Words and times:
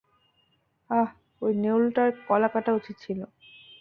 আহ, 0.89 1.09
ওই 1.41 1.51
নেউলটার 1.55 2.09
গলা 2.27 2.49
কাটা 2.53 2.71
উচিত 2.73 2.95
ছিল। 3.01 3.19